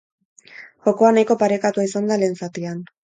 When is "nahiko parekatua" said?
1.17-1.85